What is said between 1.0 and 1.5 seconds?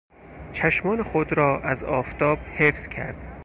خود